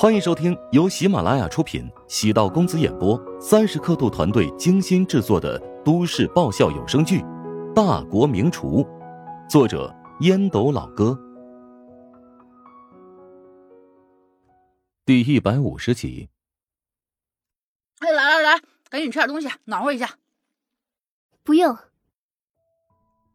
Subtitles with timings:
[0.00, 7.20] 欢迎收听由喜马拉雅出品、喜道公子演播、三十刻度团队精心制作的都市爆笑有声剧
[7.74, 8.82] 《大国名厨》，
[9.46, 11.20] 作者烟斗老哥，
[15.04, 16.30] 第一百五十集。
[17.98, 20.16] 哎，来来来，赶紧吃点东西，暖和一下。
[21.44, 21.76] 不用。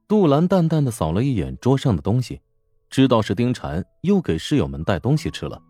[0.07, 2.41] 杜兰淡淡的扫了一眼桌上的东西，
[2.89, 5.61] 知道是丁婵又给室友们带东西吃了。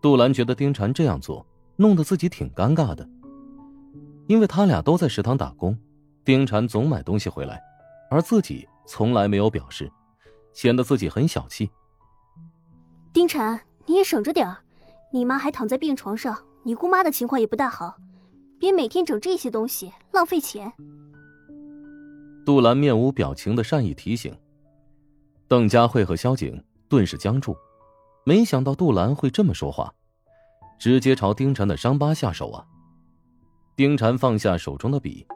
[0.00, 1.46] 杜兰觉得丁婵这样做
[1.76, 3.06] 弄得自己挺尴尬的，
[4.26, 5.78] 因为他俩都在食堂打工，
[6.24, 7.60] 丁婵总买东西回来，
[8.10, 9.90] 而自己从来没有表示，
[10.54, 11.70] 显得自己很小气。
[13.12, 14.58] 丁婵，你也省着点儿，
[15.12, 17.96] 你妈还躺在病床上，你姑妈的情况也不大好，
[18.58, 20.72] 别每天整这些东西，浪费钱。
[22.46, 24.34] 杜兰面无表情的善意提醒，
[25.46, 27.54] 邓佳慧和萧景顿时僵住。
[28.24, 29.92] 没想到杜兰会这么说话，
[30.78, 32.66] 直接朝丁禅的伤疤下手啊！
[33.76, 35.26] 丁禅放下手中的笔，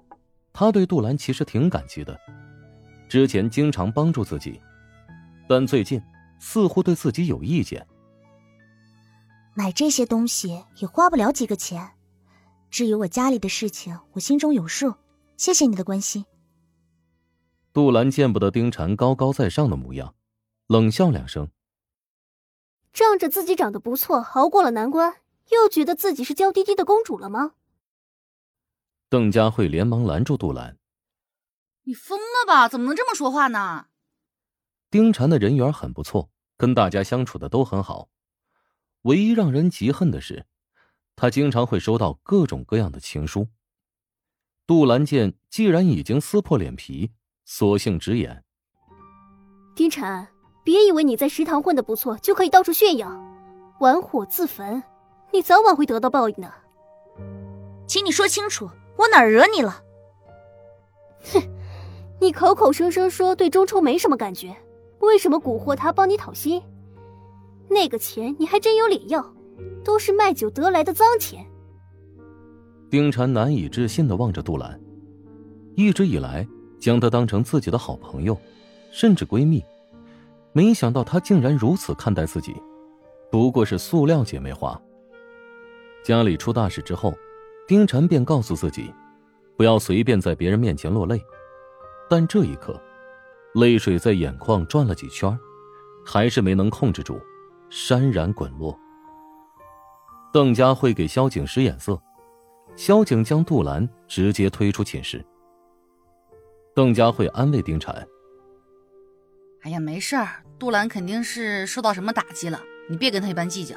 [0.53, 2.19] 他对杜兰其实挺感激的，
[3.09, 4.61] 之前经常帮助自己，
[5.49, 6.01] 但最近
[6.39, 7.87] 似乎对自己有意见。
[9.55, 11.93] 买这些东西也花不了几个钱，
[12.71, 14.95] 至于我家里的事情，我心中有数。
[15.37, 16.25] 谢谢你的关心。
[17.73, 20.15] 杜兰见不得丁禅高高在上的模样，
[20.67, 21.49] 冷笑两声。
[22.95, 25.17] 仗着自己长得不错，熬过了难关，
[25.51, 27.55] 又觉得自己是娇滴滴的公主了吗？
[29.09, 30.79] 邓佳慧连忙拦住杜兰
[31.83, 32.69] ：“你疯了吧？
[32.69, 33.89] 怎么能这么说话呢？”
[34.91, 38.09] 丁婵的人缘很不错，跟大家相处的都很好。
[39.03, 40.47] 唯一让人嫉恨的是，
[41.17, 43.49] 他经常会收到各种各样的情书。
[44.69, 47.13] 杜兰见既然已经撕破脸皮，
[47.45, 48.45] 索性直言
[49.75, 50.29] ：“丁禅。”
[50.65, 53.09] 别以为你在食堂混的不错就可以到处炫耀，
[53.81, 54.83] 玩火自焚，
[55.31, 56.51] 你早晚会得到报应的。
[57.87, 59.83] 请你说清楚，我哪惹你了？
[61.33, 61.43] 哼，
[62.19, 64.57] 你口口声声说对周冲没什么感觉，
[65.01, 66.63] 为什么蛊惑他帮你讨薪？
[67.69, 69.35] 那个钱你还真有脸要，
[69.85, 71.45] 都是卖酒得来的脏钱。
[72.91, 74.81] 丁禅难以置信的望着杜兰，
[75.75, 76.47] 一直以来
[76.81, 78.35] 将她当成自己的好朋友，
[78.91, 79.63] 甚至闺蜜。
[80.55, 82.55] 没想到他竟然如此看待自己，
[83.31, 84.81] 不过是塑料姐妹花。
[86.05, 87.13] 家里出大事之后，
[87.67, 88.95] 丁婵便告诉自己，
[89.57, 91.21] 不要随便在别人面前落泪。
[92.09, 92.81] 但这一刻，
[93.55, 95.37] 泪水在眼眶转了几圈，
[96.07, 97.21] 还是没能控制住，
[97.69, 98.79] 潸然滚落。
[100.33, 102.01] 邓佳慧给萧景使眼色，
[102.77, 105.25] 萧景将杜兰直接推出寝室。
[106.77, 107.93] 邓佳慧安慰丁婵。
[109.63, 112.59] 哎呀，没事儿，杜兰肯定是受到什么打击了，
[112.89, 113.77] 你别跟他一般计较。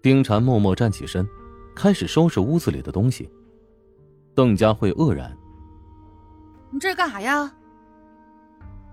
[0.00, 1.28] 丁婵默默站起身，
[1.74, 3.30] 开始收拾屋子里的东西。
[4.34, 5.36] 邓佳慧愕然
[6.72, 7.54] ：“你这是干啥呀？”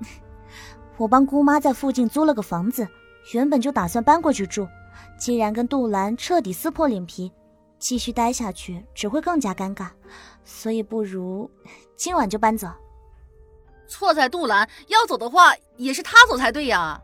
[0.99, 2.85] 我帮姑妈在附近租了个房子，
[3.33, 4.67] 原本就打算搬过去住。
[5.17, 7.31] 既然跟杜兰彻底撕破脸皮，
[7.79, 9.87] 继续待下去只会更加尴尬，
[10.43, 11.49] 所以不如
[11.95, 12.67] 今晚就搬走。
[13.87, 17.01] 错在杜兰要走的话，也是他走才对呀。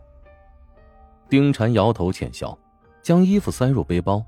[1.29, 2.57] 丁禅摇头浅笑，
[3.01, 4.23] 将衣服塞入背包，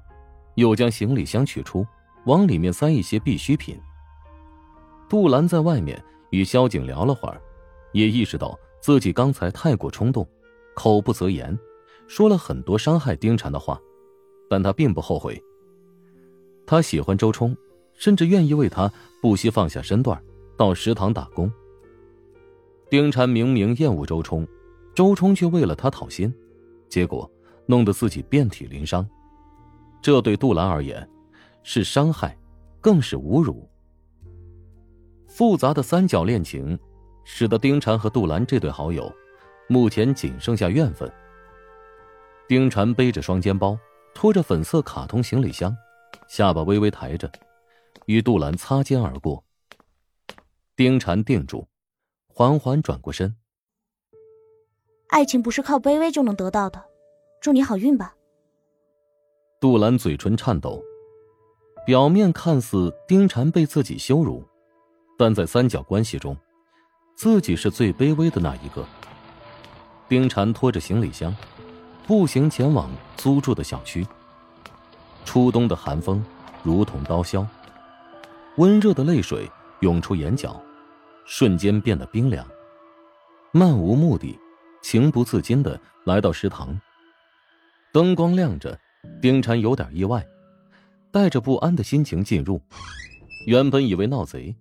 [0.55, 1.85] 又将行李箱取出，
[2.25, 3.79] 往里面塞一些必需品。
[5.09, 7.41] 杜兰在外面与萧景聊了会儿，
[7.91, 10.27] 也意识到自己刚才太过冲动，
[10.75, 11.57] 口不择言，
[12.07, 13.79] 说了很多伤害丁禅的话，
[14.49, 15.41] 但他并不后悔。
[16.67, 17.57] 他喜欢周冲，
[17.93, 18.91] 甚至愿意为他
[19.21, 20.21] 不惜放下身段，
[20.55, 21.51] 到食堂打工。
[22.91, 24.45] 丁禅明明厌恶周冲，
[24.93, 26.29] 周冲却为了他讨薪，
[26.89, 27.31] 结果
[27.65, 29.07] 弄得自己遍体鳞伤。
[30.01, 31.09] 这对杜兰而言，
[31.63, 32.37] 是伤害，
[32.81, 33.65] 更是侮辱。
[35.25, 36.77] 复杂的三角恋情，
[37.23, 39.09] 使得丁禅和杜兰这对好友，
[39.69, 41.09] 目前仅剩下怨愤。
[42.45, 43.79] 丁禅背着双肩包，
[44.13, 45.73] 拖着粉色卡通行李箱，
[46.27, 47.31] 下巴微微抬着，
[48.07, 49.41] 与杜兰擦肩而过。
[50.75, 51.65] 丁禅定住。
[52.33, 53.35] 缓缓转过身。
[55.09, 56.81] 爱情不是靠卑微就能得到的，
[57.41, 58.15] 祝你好运吧。
[59.59, 60.81] 杜兰嘴唇颤抖，
[61.85, 64.43] 表面看似丁婵被自己羞辱，
[65.17, 66.35] 但在三角关系中，
[67.15, 68.85] 自己是最卑微的那一个。
[70.07, 71.35] 丁婵拖着行李箱，
[72.07, 74.07] 步行前往租住的小区。
[75.25, 76.23] 初冬的寒风
[76.63, 77.45] 如同刀削，
[78.55, 79.51] 温热的泪水
[79.81, 80.59] 涌出眼角。
[81.25, 82.47] 瞬间变得冰凉，
[83.51, 84.37] 漫无目的、
[84.81, 86.79] 情不自禁的来到食堂。
[87.93, 88.79] 灯光亮着，
[89.21, 90.25] 丁婵有点意外，
[91.11, 92.61] 带着不安的心情进入。
[93.47, 94.55] 原本以为闹贼，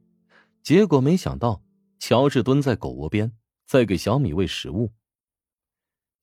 [0.62, 1.62] 结果没想到
[1.98, 3.32] 乔治蹲在狗窝边，
[3.66, 4.90] 在给小米喂食物。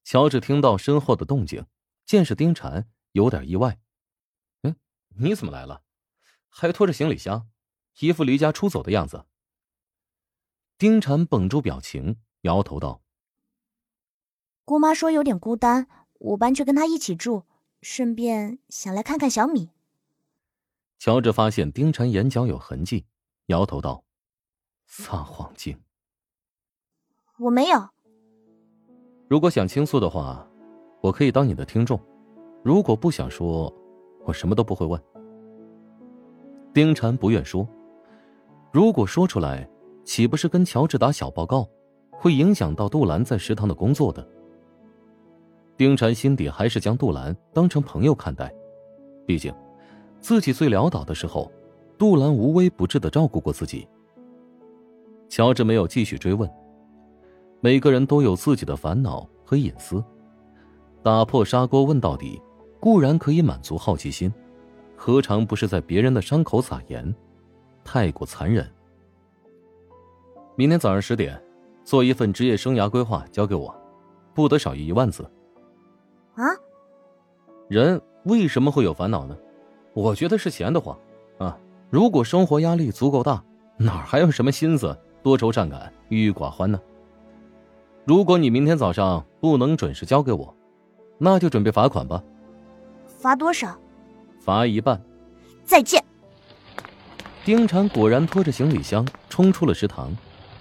[0.03, 1.65] 乔治听到身后的动静，
[2.05, 3.79] 见是丁婵，有点意外。
[4.63, 4.75] “嗯，
[5.17, 5.81] 你怎么来了？
[6.49, 7.47] 还拖着行李箱，
[7.99, 9.25] 一副离家出走的样子。”
[10.77, 13.01] 丁婵绷住表情，摇头道
[14.63, 15.87] ：“姑妈说有点孤单，
[16.19, 17.45] 我搬去跟她一起住，
[17.81, 19.71] 顺便想来看看小米。”
[20.99, 23.05] 乔治发现丁婵眼角有痕迹，
[23.47, 24.03] 摇头道
[24.85, 25.79] ：“撒谎精。”
[27.39, 27.89] 我没有。
[29.27, 30.47] 如果想倾诉的话，
[31.01, 31.97] 我可以当你的听众；
[32.63, 33.73] 如果不想说，
[34.25, 35.03] 我什么都不会问。
[36.71, 37.67] 丁婵不愿说，
[38.71, 39.67] 如果说出来，
[40.07, 41.67] 岂不是跟乔治打小报告，
[42.11, 44.25] 会影响到杜兰在食堂的工作的？
[45.75, 48.49] 丁婵心底还是将杜兰当成朋友看待，
[49.25, 49.53] 毕竟。
[50.21, 51.51] 自己最潦倒的时候，
[51.97, 53.85] 杜兰无微不至的照顾过自己。
[55.27, 56.49] 乔治没有继续追问。
[57.59, 60.01] 每个人都有自己的烦恼和隐私，
[61.03, 62.41] 打破砂锅问到底，
[62.79, 64.33] 固然可以满足好奇心，
[64.95, 67.13] 何尝不是在别人的伤口撒盐？
[67.83, 68.65] 太过残忍。
[70.57, 71.39] 明天早上十点，
[71.83, 73.71] 做一份职业生涯规划交给我，
[74.33, 75.21] 不得少于一万字。
[76.33, 76.41] 啊？
[77.67, 79.37] 人为什么会有烦恼呢？
[79.93, 80.97] 我觉得是闲得慌，
[81.37, 81.55] 啊！
[81.91, 83.43] 如果生活压力足够大，
[83.77, 86.81] 哪还有什么心思多愁善感、郁郁寡欢呢？
[88.03, 90.51] 如果你明天早上不能准时交给我，
[91.19, 92.23] 那就准备罚款吧。
[93.05, 93.77] 罚多少？
[94.39, 94.99] 罚一半。
[95.63, 96.03] 再见。
[97.45, 100.11] 丁婵果然拖着行李箱冲出了食堂，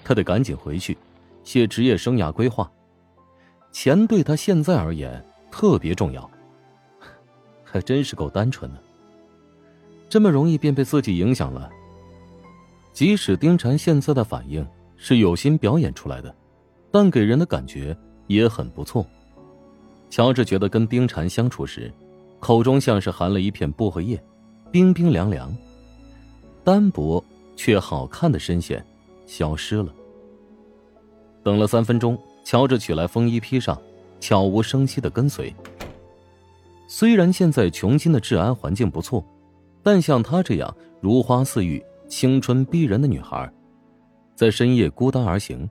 [0.06, 0.96] 他得赶紧回去
[1.42, 2.70] 写职业生涯规划。
[3.72, 5.20] 钱对他现在而言
[5.50, 6.30] 特别重要，
[7.64, 8.80] 还真是够单纯的。
[10.08, 11.68] 这么容易便被自己影响了。
[12.92, 14.64] 即使丁婵现在的反应
[14.96, 16.32] 是有心表演出来的，
[16.92, 17.94] 但给人的感觉
[18.28, 19.04] 也很不错。
[20.08, 21.92] 乔治觉得跟丁婵相处时，
[22.38, 24.22] 口中像是含了一片薄荷叶，
[24.70, 25.52] 冰冰凉凉。
[26.62, 27.22] 单薄
[27.56, 28.86] 却好看的身线
[29.26, 29.92] 消失了。
[31.42, 33.80] 等了三分钟，乔治取来风衣披上，
[34.20, 35.54] 悄无声息的跟随。
[36.88, 39.24] 虽然现在琼金的治安环境不错。
[39.82, 43.48] 但像她这样如花似玉、青春逼人的女孩，
[44.34, 45.70] 在深夜孤单而行，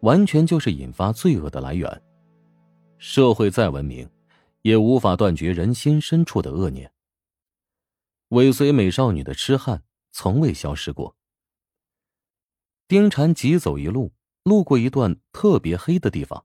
[0.00, 2.02] 完全就是引发罪恶的来源。
[2.98, 4.10] 社会再文明，
[4.62, 6.90] 也无法断绝人心深处的恶念。
[8.30, 9.80] 尾随美少女的痴汉
[10.10, 11.14] 从未消失过。
[12.86, 16.44] 丁婵急走一路，路过一段特别黑的地方，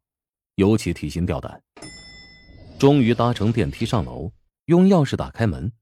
[0.56, 1.62] 尤其提心吊胆。
[2.80, 4.32] 终于搭乘电梯上楼，
[4.66, 5.74] 用钥匙打开门。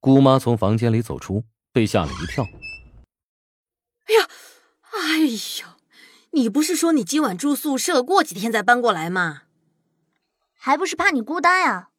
[0.00, 2.44] 姑妈从房间里走出，被吓了一跳。
[4.06, 4.28] 哎呀，
[4.92, 5.18] 哎
[5.60, 5.76] 呀，
[6.30, 9.42] 你不是说你今晚住宿舍，过几天再搬过来吗？
[10.54, 11.90] 还不是怕你孤单呀！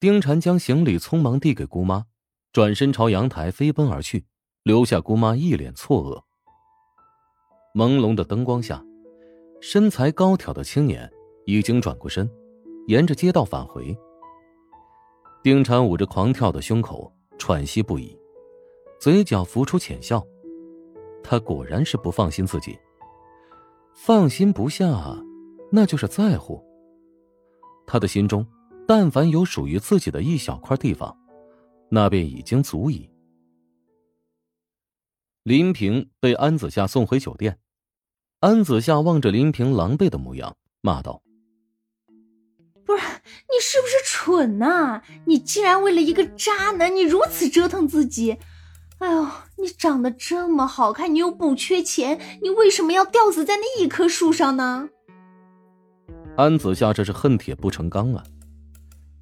[0.00, 2.06] 丁婵将行李匆忙递给姑妈，
[2.52, 4.26] 转身朝阳台飞奔而去，
[4.64, 6.24] 留下姑妈一脸错愕。
[7.74, 8.84] 朦胧的灯光下，
[9.60, 11.10] 身材高挑的青年
[11.46, 12.30] 已经转过身，
[12.86, 13.96] 沿着街道返回。
[15.42, 18.16] 丁婵捂着狂跳的胸口，喘息不已，
[19.00, 20.22] 嘴角浮出浅笑。
[21.22, 22.78] 他果然是不放心自己，
[23.94, 24.86] 放心不下，
[25.70, 26.62] 那就是在乎。
[27.86, 28.46] 他的心中，
[28.86, 31.16] 但凡有属于自己的一小块地方，
[31.88, 33.08] 那便已经足矣。
[35.42, 37.58] 林平被安子夏送回酒店，
[38.42, 41.22] 安子夏望着林平狼狈的模样，骂道。
[42.84, 45.00] 不是你是不是蠢呐？
[45.26, 48.36] 你竟然为了一个渣男，你如此折腾自己！
[48.98, 54.88] 哎呦，你长得这么好看，你又不缺钱，你为什么要吊死在那一棵树上呢？
[56.36, 58.24] 安子夏这是恨铁不成钢啊！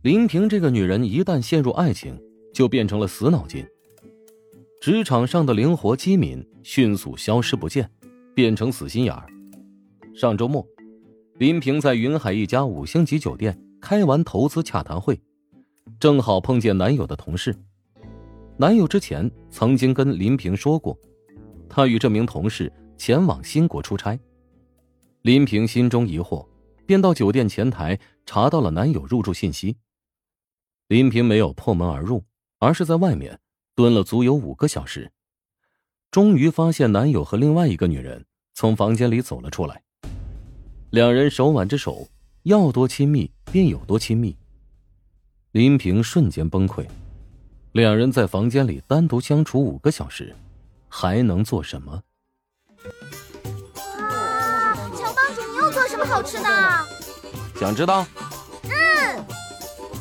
[0.00, 2.18] 林平这个女人一旦陷入爱情，
[2.54, 3.66] 就变成了死脑筋。
[4.80, 7.90] 职场上的灵活机敏迅速消失不见，
[8.40, 9.26] 变成死心眼儿。
[10.14, 10.66] 上周末。
[11.36, 15.20] 林平在云海一家五星级酒店开完投资洽谈会，
[15.98, 17.54] 正好碰见男友的同事。
[18.56, 20.98] 男友之前曾经跟林平说过，
[21.68, 24.18] 他与这名同事前往新国出差。
[25.20, 26.46] 林平心中疑惑，
[26.86, 29.76] 便到酒店前台查到了男友入住信息。
[30.88, 32.24] 林平没有破门而入，
[32.58, 33.38] 而是在外面
[33.74, 35.12] 蹲了足有五个小时，
[36.10, 38.24] 终于发现男友和另外一个女人
[38.60, 39.80] 从房间里走了出来。
[40.90, 42.06] 两人手挽着手，
[42.42, 44.36] 要多亲密便有多亲密。
[45.52, 46.84] 林平瞬间崩溃。
[47.72, 50.36] 两人在房间里单独相处五个小时，
[50.90, 52.02] 还能做什么？
[53.98, 56.44] 哇，强帮主，你又做什么好吃的？
[57.58, 58.06] 想知道？
[58.64, 59.24] 嗯。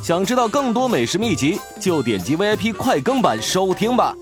[0.04, 4.14] 想知道更多美食秘籍，就点击 VIP 快更版收听吧。